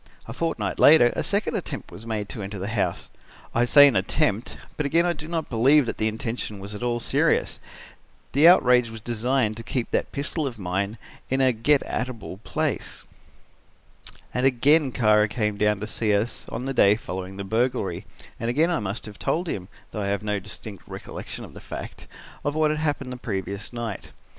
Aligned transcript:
A 0.27 0.33
fortnight 0.33 0.79
later 0.79 1.13
a 1.15 1.21
second 1.21 1.55
attempt 1.55 1.91
was 1.91 2.07
made 2.07 2.27
to 2.29 2.41
enter 2.41 2.57
the 2.57 2.69
house. 2.69 3.11
I 3.53 3.65
say 3.65 3.87
an 3.87 3.95
attempt, 3.95 4.57
but 4.75 4.87
again 4.87 5.05
I 5.05 5.13
do 5.13 5.27
not 5.27 5.47
believe 5.47 5.85
that 5.85 5.99
the 5.99 6.07
intention 6.07 6.57
was 6.57 6.73
at 6.73 6.81
all 6.81 6.99
serious. 6.99 7.59
The 8.31 8.47
outrage 8.47 8.89
was 8.89 8.99
designed 8.99 9.57
to 9.57 9.61
keep 9.63 9.91
that 9.91 10.11
pistol 10.11 10.47
of 10.47 10.57
mine 10.57 10.97
in 11.29 11.39
a 11.39 11.51
get 11.53 11.83
at 11.83 12.09
able 12.09 12.37
place. 12.37 13.03
"And 14.33 14.43
again 14.43 14.91
Kara 14.91 15.27
came 15.27 15.55
down 15.57 15.79
to 15.81 15.85
see 15.85 16.15
us 16.15 16.47
on 16.49 16.65
the 16.65 16.73
day 16.73 16.95
following 16.95 17.37
the 17.37 17.43
burglary, 17.43 18.07
and 18.39 18.49
again 18.49 18.71
I 18.71 18.79
must 18.79 19.05
have 19.05 19.19
told 19.19 19.47
him, 19.47 19.67
though 19.91 20.01
I 20.01 20.07
have 20.07 20.23
no 20.23 20.39
distinct 20.39 20.83
recollection 20.87 21.45
of 21.45 21.53
the 21.53 21.61
fact, 21.61 22.07
of 22.43 22.55
what 22.55 22.71
had 22.71 22.79
happened 22.79 23.13
the 23.13 23.17
previous 23.17 23.71
night. 23.71 24.07